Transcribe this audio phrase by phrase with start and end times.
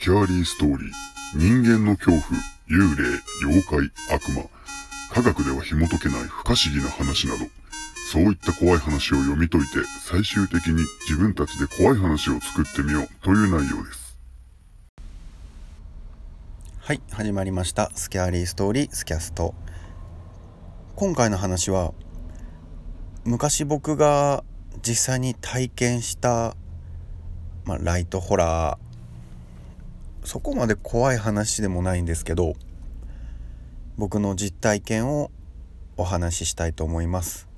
[0.00, 0.90] スキャーリーストーリー、
[1.34, 2.22] 人間の恐怖、
[2.70, 4.44] 幽霊、妖怪、悪魔、
[5.12, 7.44] 科学では紐解けない不可思議な話など、
[8.10, 13.08] そういった怖い話を読み解いて、最終的に自分たちで怖い話を作ってみよう。
[13.22, 14.16] という内容です。
[16.78, 17.02] はい。
[17.10, 17.90] 始まりました。
[17.94, 18.88] スキャーリーストーリー。
[18.90, 19.54] スキャスト。
[20.96, 21.92] 今回の話は
[23.26, 24.44] 昔僕が
[24.80, 26.56] 実際に体験した、
[27.66, 28.89] まあ、ライトホラー
[30.30, 32.54] そこまで怖い話でもないんですけど
[33.98, 35.32] 僕の実体験を
[35.96, 37.48] お話ししたいと思います、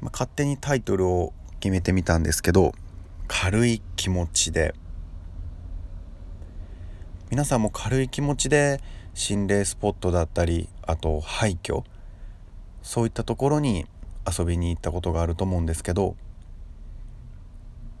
[0.00, 2.72] まあ、勝手にタイトルを決めてみたんですけど
[3.28, 4.74] 軽い気持ちで。
[7.30, 8.80] 皆さんも軽い気持ちで
[9.12, 11.84] 心霊スポットだったりあと廃墟
[12.80, 13.84] そういったところに
[14.26, 16.16] 遊びに行ったことがあると思うんですけど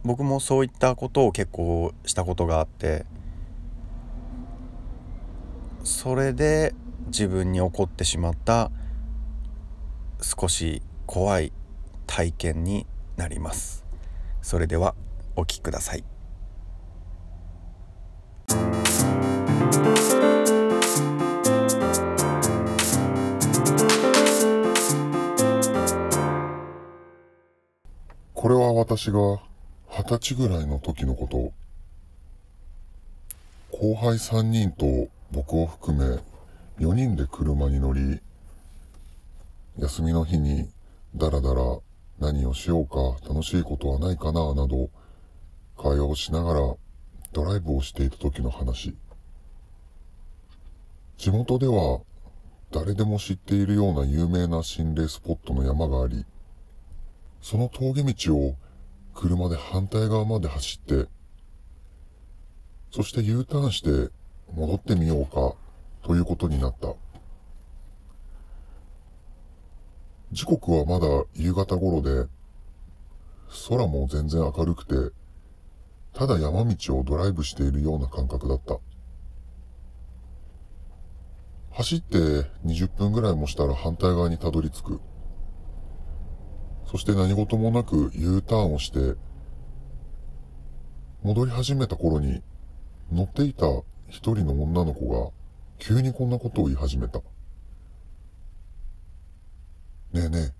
[0.02, 3.04] 僕もそういったことを結構したことがあって
[5.84, 6.74] それで
[7.06, 8.70] 自分に起こってしまった
[10.22, 11.52] 少し怖い
[12.06, 13.84] 体験になります。
[14.42, 14.94] それでは
[15.36, 16.04] お聞きください。
[28.34, 29.49] これは私が
[30.00, 31.52] 二十歳ぐらいの時のこと。
[33.76, 36.18] 後輩三人と僕を含め
[36.82, 38.18] 4人で車に乗り、
[39.78, 40.70] 休みの日に
[41.14, 41.60] ダラダラ
[42.18, 44.88] 何をしようか楽しいことはないかななど
[45.76, 46.60] 会話をしながら
[47.32, 48.96] ドライブをしていた時の話。
[51.18, 52.00] 地元では
[52.70, 56.24] 誰でも知っているような有名な心霊スポットの山があり、
[57.42, 58.56] その峠道を
[59.14, 61.08] 車で反対側まで走って、
[62.90, 64.12] そして U ターンして
[64.52, 65.54] 戻ってみようか
[66.02, 66.94] ということになった。
[70.32, 72.28] 時刻はまだ夕方頃で、
[73.68, 75.14] 空も全然明るくて、
[76.12, 78.78] ただ山道をドライブしているような感覚だった。
[81.72, 82.16] 走って
[82.66, 85.00] 20分ぐらいもしたら反対側にたどり着く。
[86.90, 89.16] そして何事もなく U ターンをして、
[91.22, 92.42] 戻り始めた頃に
[93.12, 93.66] 乗っていた
[94.08, 95.30] 一人の女の子が
[95.78, 97.20] 急にこんなことを言い始めた。
[97.20, 97.24] ね
[100.14, 100.52] えねえ、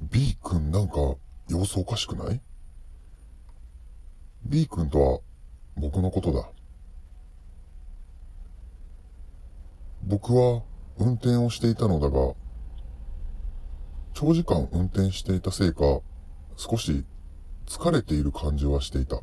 [0.00, 0.94] B 君なんか
[1.48, 2.40] 様子おかしくない
[4.46, 5.20] ?B 君とは
[5.76, 6.50] 僕のことだ。
[10.02, 10.64] 僕は
[10.98, 12.34] 運転をしていたのだが、
[14.12, 16.00] 長時間運転していたせいか、
[16.56, 17.04] 少し
[17.66, 19.20] 疲れている感じはしていた。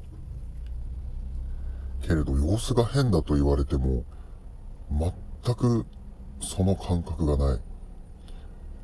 [2.02, 4.06] けれど様子が変だと言われても、
[4.90, 5.86] 全く
[6.42, 7.60] その感覚がない。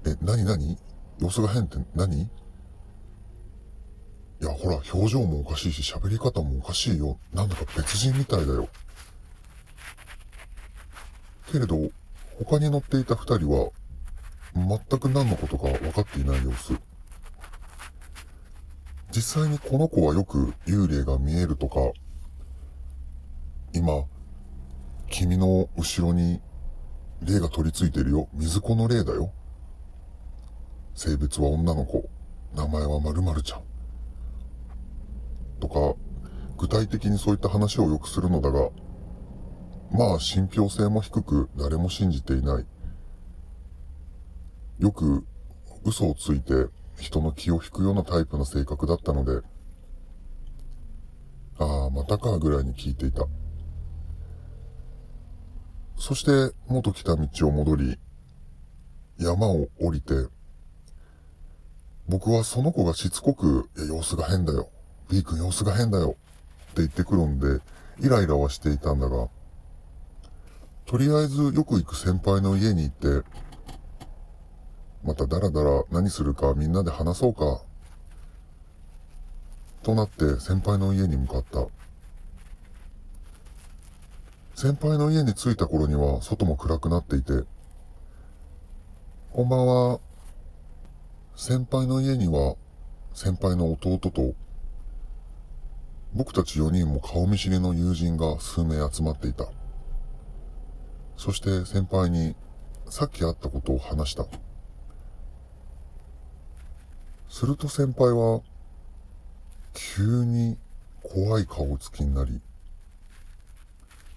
[0.06, 0.78] え、なになに
[1.19, 2.24] 様子が変って何？
[2.24, 2.30] い
[4.46, 7.18] や、ほら、表情もおかしいし、喋り方もおかしいよ。
[7.34, 8.68] なんだか別人みたいだよ。
[11.50, 11.90] けれど、
[12.44, 13.69] 他に乗っていた二人は、
[14.56, 16.74] 全く何のことか分かっていない様子。
[19.12, 21.80] 実際にこの子はよく幽霊が見えるとか、
[23.74, 24.06] 今、
[25.09, 26.42] 君の後ろに
[27.22, 28.28] 霊が取り付いてるよ。
[28.34, 29.31] 水子の霊だよ。
[30.96, 32.09] 性別は女の子。
[32.56, 33.62] 名前は〇〇ちゃん。
[35.59, 35.96] とか、
[36.58, 38.69] 具体的にそういった話をよくするのだが、
[39.92, 42.66] まあ信憑性も低く誰も信じていない。
[44.80, 45.26] よく
[45.84, 46.68] 嘘をついて
[46.98, 49.46] 人の気を引くようなタイプの性格だったので、
[51.60, 53.26] ああ、またかぐらいに聞いていた。
[55.98, 57.98] そして元来た道を戻り、
[59.18, 60.14] 山を降りて、
[62.08, 64.70] 僕はその子がしつこく、いや、様子が変だよ。
[65.10, 66.18] B 君様子が変だよ。
[66.72, 67.62] って言ってくるんで、
[68.00, 69.30] イライラはしていたんだが、
[70.86, 73.28] とりあえずよく行く先輩の家に行って、
[75.04, 77.62] またダラダラ何するかみんなで話そうか。
[79.84, 81.68] となって先輩の家に向かった。
[84.56, 87.44] 先輩の家に着いた頃には外も暗くなっていて、
[89.32, 90.00] こんばんは。
[91.36, 92.56] 先輩の家には
[93.14, 94.36] 先輩の弟と、
[96.14, 99.48] 僕たち4人も顔見知りの友人が数名集まっていた。
[101.18, 102.36] そして先輩に
[102.90, 104.26] さっき会ったことを話した。
[107.33, 108.41] すると先輩は、
[109.74, 110.56] 急に
[111.01, 112.39] 怖い顔つきになり、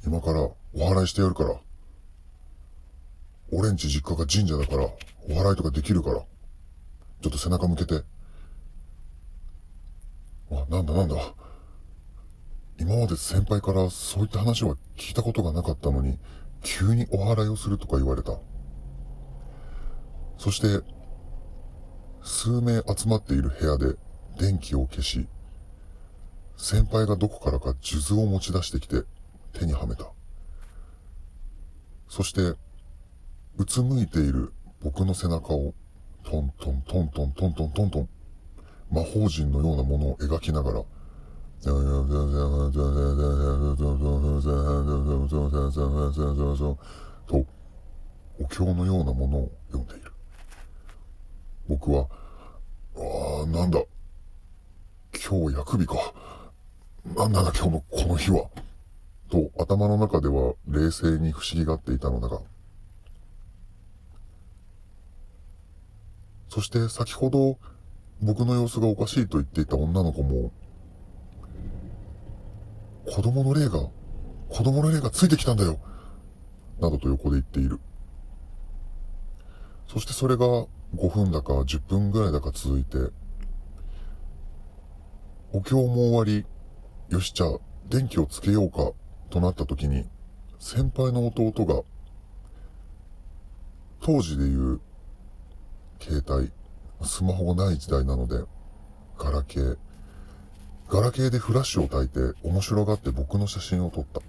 [0.06, 1.58] 今からお祓いしてやるから。
[3.50, 4.82] 俺んち実家が神社だから、
[5.30, 6.16] お祓いとかできるから。
[6.16, 8.04] ちょっと背中向けて。
[10.50, 11.16] あ、なんだなんだ。
[12.78, 16.18] 今まで先輩からそういった話は聞いたことがなかったのに、
[16.62, 18.38] 急にお祓いをするとか言われた。
[20.36, 20.84] そして、
[22.26, 23.94] 数名集まっている部屋で
[24.37, 25.28] 電気を消し、
[26.56, 29.05] 先輩がどこからか数珠を持ち出してきて
[29.52, 30.11] 手にはめた。
[32.08, 32.58] そして、
[33.58, 34.52] うつむいている
[34.82, 35.73] 僕の背中を
[36.25, 38.08] トントントントントントントントン
[38.90, 40.82] 魔法陣のようなものを描きながら、
[47.28, 47.46] と、
[48.40, 50.15] お経のようなものを読んでいる。
[51.68, 52.08] 僕は、
[52.96, 53.80] ああ、なんだ。
[55.12, 56.14] 今日薬日か。
[57.16, 58.48] なんだな今日のこの日は。
[59.28, 62.40] と頭の中では冷静に不思議がっていたのだが。
[66.48, 67.58] そして先ほど
[68.22, 70.50] 僕の様子がおかしいと言っていた女の子も、
[73.06, 73.88] 子供の霊が、
[74.48, 75.78] 子供の霊がついてきたんだよ。
[76.80, 77.80] などと横で言っている。
[79.86, 82.99] そしてそれが5分だか10分ぐらいだか続いて、
[85.53, 86.47] お経も終わり、
[87.09, 88.93] よしじゃあ電気をつけようか
[89.31, 90.06] となった時に、
[90.59, 91.83] 先輩の弟が、
[94.00, 94.81] 当時でいう、
[96.00, 96.53] 携帯、
[97.06, 98.44] スマホがない時代なので、
[99.19, 99.79] ガラケー、
[100.88, 104.21] ガラケーでフラッシュを焚いて面白がって僕の写真を撮った。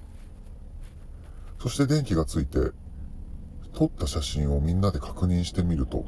[1.60, 2.72] そして電気がついて、
[3.74, 6.06] 撮った写真をみんなで確認してみると、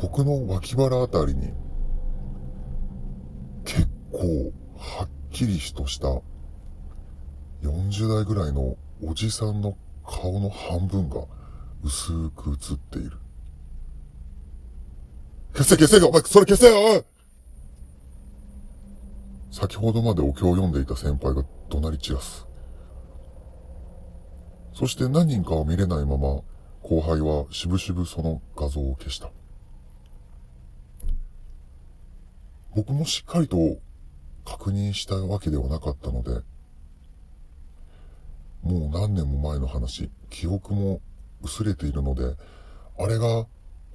[0.00, 1.52] 僕の脇腹あたりに、
[3.64, 6.08] 結構はっきりとした
[7.62, 11.26] 40代ぐらいのおじさんの顔の半分が
[11.82, 13.18] 薄く映っている。
[15.52, 17.04] 消せ消せお前それ消せよ
[19.50, 22.46] 先ほどまでお経を読んでいた先輩が怒鳴り散らす。
[24.74, 26.42] そして何人かを見れないまま、
[26.82, 29.30] 後輩はしぶしぶその画像を消した。
[32.78, 33.80] 僕もしっかりと
[34.44, 36.30] 確認したわけではなかったので、
[38.62, 41.00] もう何年も前の話、記憶も
[41.42, 42.36] 薄れているので、
[42.96, 43.46] あれが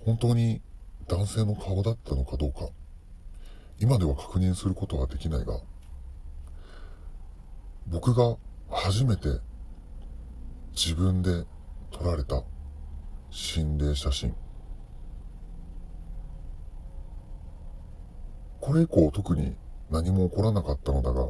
[0.03, 0.61] 本当に
[1.07, 2.67] 男性の顔だったのかどうか、
[3.79, 5.61] 今では確認することはできないが、
[7.87, 8.35] 僕が
[8.69, 9.29] 初めて
[10.75, 11.45] 自分で
[11.89, 12.43] 撮られた
[13.29, 14.42] 心霊写真。
[18.73, 19.55] それ以降特に
[19.91, 21.27] 何も起こらなかったのだが、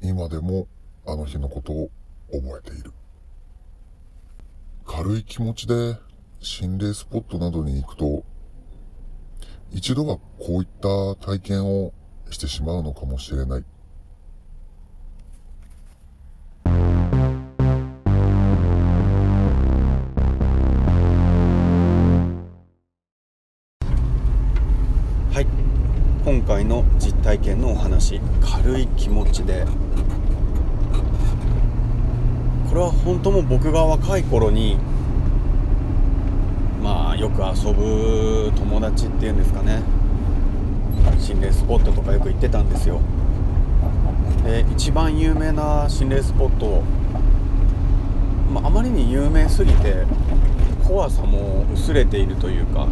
[0.00, 0.66] 今でも
[1.06, 1.90] あの日のことを
[2.32, 2.92] 覚えている。
[4.86, 5.98] 軽い気持ちで
[6.40, 8.24] 心霊スポットなどに行くと、
[9.70, 11.92] 一度はこういった体験を
[12.30, 13.58] してしまうのかもしれな。
[13.58, 13.64] い
[27.68, 29.66] のお話軽い気持ちで。
[32.68, 34.76] これは本当も僕が若い頃に
[36.82, 39.82] まあよく遊ぶ友達っていうんですかね。
[41.18, 43.00] 心霊スポットとかよく行ってたんですよ。
[44.44, 46.82] で一番有名な心霊スポット、
[48.52, 50.04] まあ、あまりに有名すぎて
[50.86, 52.86] 怖さも薄れているというか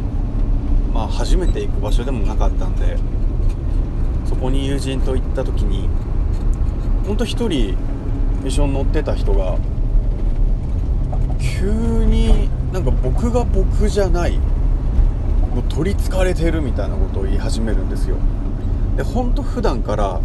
[0.92, 2.96] まあ初めて行く場所でもなかったんで
[4.28, 5.88] そこに友人と行った時に
[7.06, 7.76] ほんと一人
[8.44, 9.56] 一緒に乗ってた人が
[11.38, 14.38] 急になんか僕が僕じゃない
[15.54, 18.16] もう取りつかれてるみたいなことを言い始めるんですよ。
[18.96, 20.20] でほんと普段から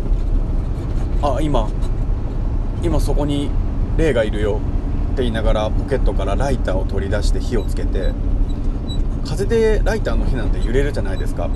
[1.22, 1.70] あ今
[2.84, 3.50] 今そこに
[3.98, 4.60] 霊がいるよ
[5.13, 8.12] って言いながらポケットからライターを取り出して火をつけて
[9.25, 11.50] 風でライターの火なんて揺れるじゃないですか。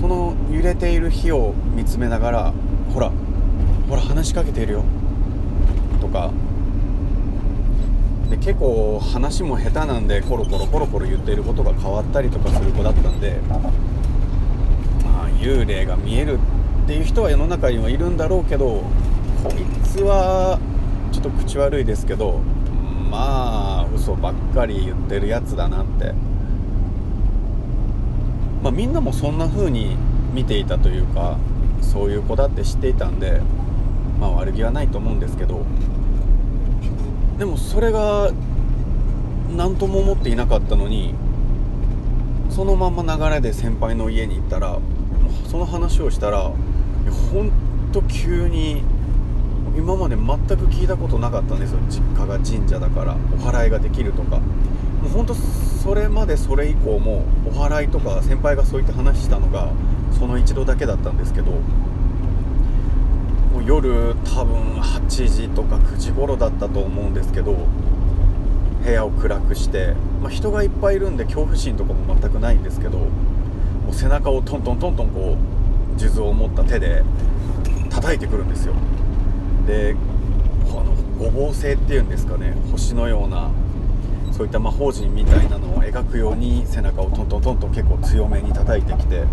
[0.00, 2.54] その揺れている火を見つめながら
[2.94, 3.12] ほら
[3.88, 4.84] ほら話しかけているよ。
[6.00, 6.30] とか。
[8.30, 16.38] で結構話も下手なんでコロコロコロコロ言っていることが変わったりとかする子だったんでまあ幽霊が見える
[16.84, 18.84] っていう人は世の中にはいるんだろうけど
[19.42, 20.60] こいつは
[21.10, 22.38] ちょっと口悪いですけど
[23.10, 26.14] まあ嘘ばっかり言ってるやつだなって。
[28.62, 29.96] まあみんなもそんな風に
[30.34, 31.38] 見ていたというか
[31.80, 33.40] そういう子だって知っていたんで
[34.20, 35.64] まあ悪気はないと思うんですけど
[37.38, 38.30] でもそれが
[39.56, 41.14] 何とも思っていなかったのに
[42.50, 44.78] そのまま流れで先輩の家に行ったら
[45.50, 46.54] その話をしたらほ
[47.42, 47.50] ん
[47.92, 48.82] と急に
[49.76, 51.78] 今まで全く聞いたことなかったんですよ。
[51.88, 54.40] 実家が神社だからお祓いができるとか。
[55.00, 59.72] もうほんとそれまでそれ以降もお祓いとか先輩がそういった話したのが
[60.18, 61.58] その一度だけだったんですけども
[63.60, 67.66] う夜多分8時とか9時頃だったと思うんですけど
[68.84, 73.06] 部屋を暗くして、まあ、人がいっぱいいるんで恐怖心とかも全くないんですけども
[73.90, 75.36] う背中をトントントントンこ
[75.96, 77.02] う数珠を持った手で
[77.88, 78.74] 叩いてくるんですよ。
[79.70, 79.94] で
[80.68, 83.50] この五芒星っていうんですかね星のような
[84.32, 89.24] そういった魔法陣みたいなのを描くように背中をトントントンと結構強めに叩いてきて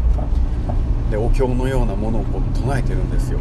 [1.10, 3.40] でお経のようなものをこう唱えてるんですよ。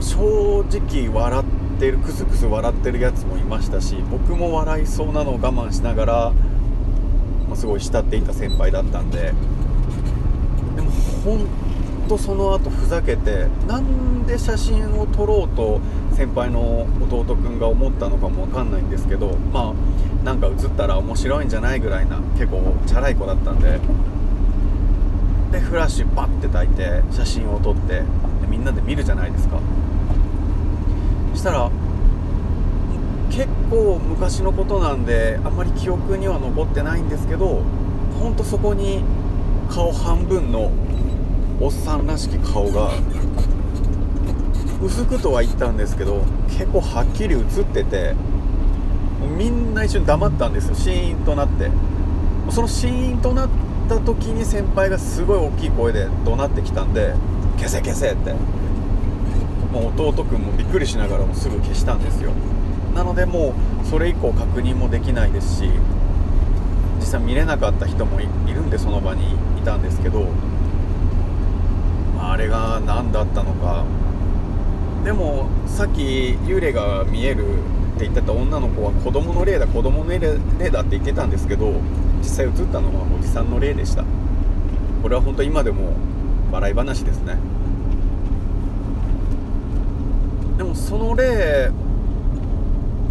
[0.00, 6.32] 正直笑ってるクスクス笑ってるやつもいましたし僕も笑いそうなのを我慢しながら、
[7.48, 9.32] ま、すごい慕っていた先輩だったんで
[10.76, 10.90] でも
[11.24, 11.46] 本
[12.08, 15.80] 当その後ふざけてなんで写真を撮ろうと
[16.12, 23.78] 先輩の弟くんが思ったのかも分かんないんですけどまあなんか写ったら面白いんじゃないぐらいな結構チャラい子だったんで。
[25.54, 28.04] でフラッシュバッて焚いて写真を撮ってで
[28.48, 29.60] みんなで見るじゃないですか。
[31.32, 31.70] したら
[33.30, 37.62] 結構昔のことなんであんまり記憶には残ってないんですけど
[38.18, 39.04] ほんとそこに
[39.70, 40.72] 顔半分の
[41.60, 42.90] おっさんらしき顔が
[44.82, 48.14] 薄くとは言ったんですけど結構はっきり映ってて
[49.38, 51.70] みんな一瞬黙ったんですよシーンとなって。
[52.50, 53.48] そのシーンとなっ
[53.88, 57.14] た時に先輩がすごい大きい声で怒鳴ってきたんで
[57.56, 58.34] 「消せ消せ」って。
[59.72, 62.30] もう弟くんもびっくりしながらもすぐ消したんですよ。
[62.94, 65.70] なのでもうそれ以降確認もできないですし
[67.00, 70.26] 実際見れなかった人もいるんでその場にいたんですけど、
[72.18, 73.84] あ、れが何だったのか。
[75.04, 80.18] でもさっき幽霊が見えるって言ってた女の子は子供の霊だ子供の霊
[80.70, 81.74] だって言ってたんですけど
[82.20, 84.04] 実際映ったのはおじさんの霊でした。
[85.02, 85.92] これは本当今でも
[86.50, 87.36] 笑い話ですね。
[90.56, 91.70] でもその霊、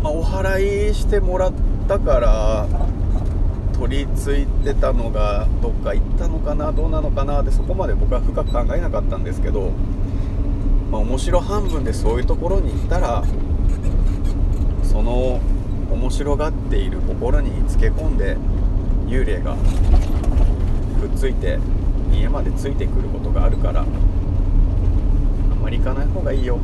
[0.02, 1.54] まあ、お祓いしてもらっ
[1.88, 2.68] たから
[3.74, 9.72] 取り付いてたのがどっか行ったのかなどうなのかなってそこまで僕は深く考えなかったんですけど
[10.94, 13.24] まあ、面白半分でそういうところに行ったら
[14.84, 15.42] その
[15.90, 18.38] 面白がっている心につけ込んで
[19.08, 19.56] 幽霊が
[21.02, 21.58] くっついて
[22.14, 23.88] 家までついてくることがあるからあん
[25.64, 26.60] まり行かない方がいいよ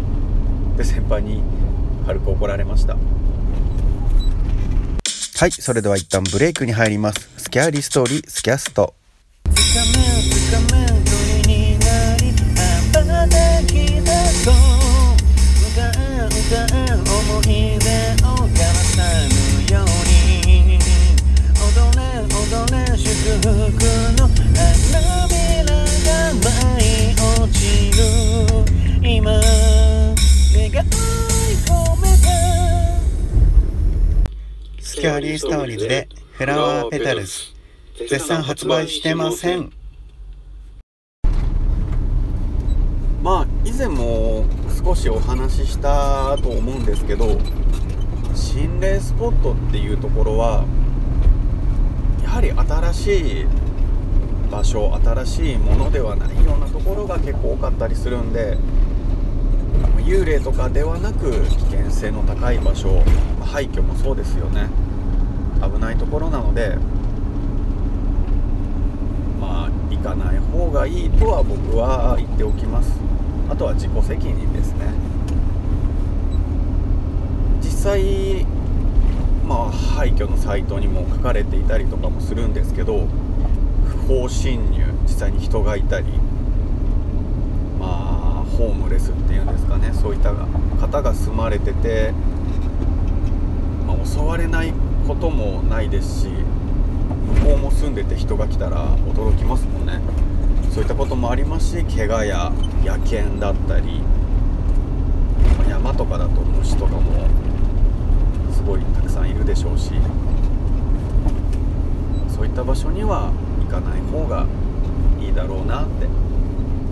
[0.76, 1.42] って先輩に
[2.06, 2.98] 軽く怒られました。
[5.40, 7.30] はいそれでは一旦ブレイクに入ります。
[7.38, 8.94] スキャーリーストーリースキャスト。
[35.40, 37.32] ストーリーズでフラワーペタルズ。
[37.98, 39.72] 絶賛発売してません。
[43.24, 44.44] まあ以前も
[44.84, 47.38] 少しお話ししたと思うんですけど
[48.36, 50.66] 心霊スポットっていうところは
[52.22, 53.46] やはり新しい
[54.52, 58.58] 場所新しいものではないようなところが結構多かったりするんで
[60.00, 63.04] 幽霊とかではなく危険性の高い場所
[63.46, 64.68] 廃墟もそうですよね。
[65.62, 66.78] 危ないところなので
[69.40, 73.00] まあ行かない方がいいとは僕は言っておきます。
[73.50, 74.94] あとは自己責任ですね。
[77.62, 78.46] 実際
[79.48, 83.08] まあ廃墟のサイトにも書かれていたりとかもするんですけど
[83.88, 86.06] 不法侵入実際に人がいたり
[87.80, 92.14] まあホームレスっていうんですかねそういった方が住まれてて、
[93.88, 94.74] まあ、襲われない
[95.10, 100.00] こともないですし向こうも住んでて人が来たら驚きますもんね。
[100.72, 102.52] そういったこともありますし怪我や
[102.84, 104.02] 野犬だったり
[105.68, 107.28] 山とかだと虫とかも
[108.54, 109.94] すごいたくさんいるでしょうし
[112.28, 114.46] そういった場所には行かない方が
[115.20, 116.08] いいだろうなって。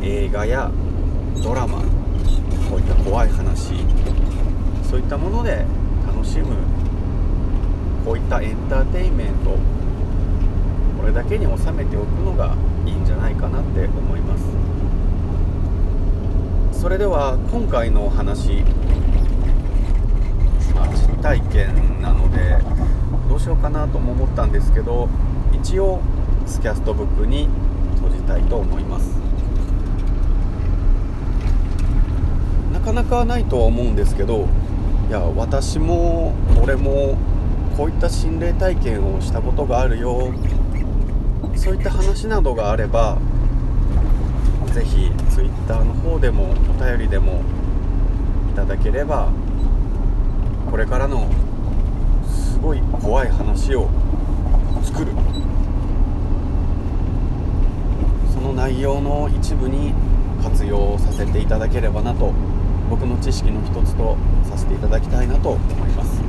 [0.02, 0.72] 映画や
[1.44, 1.82] ドラマ
[2.70, 3.74] こういった怖い話
[4.90, 5.66] そういったもので
[6.08, 6.56] 楽しむ
[8.08, 9.58] こういったエンターテインメント
[10.98, 14.46] これだけに収めておくのがいいんじゃないかなって思います。
[16.72, 18.64] それでは今回のお話
[20.74, 22.60] まあ実体験なので
[23.28, 25.10] どうしようかなとも思ったんですけど
[25.52, 26.00] 一応
[26.46, 27.50] スキャストブックに
[27.96, 29.20] 閉じたいと思います。
[32.72, 34.48] なかなかないとは思うんですけど
[35.10, 36.34] いや私も
[36.64, 37.18] 俺も
[37.78, 40.34] こういった心霊体験をしたことがあるよ。
[41.56, 43.20] そういった話などがあれば
[44.74, 47.42] 是非 Twitter の方でもお便りでも
[48.52, 49.30] いただければ
[50.72, 51.30] これからの
[52.26, 53.90] すごい怖い話を
[54.84, 55.12] 作る。
[58.34, 59.94] その内容の一部に
[60.42, 62.34] 活用させていただければなと
[62.90, 64.18] 僕の知識の一つと
[64.50, 66.27] させていただきたいなと思います。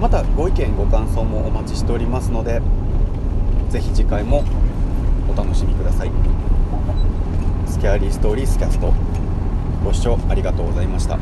[0.00, 2.62] またご意見ご感想もお待ちしておりますので
[3.68, 4.44] 是非次回も
[5.28, 6.10] お楽しみください
[7.66, 8.92] スキャーリーストーリースキャスト
[9.84, 11.18] ご視聴ありがとうございました